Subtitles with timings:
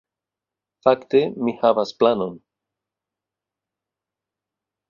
[0.87, 2.41] Fakte, mi havas planon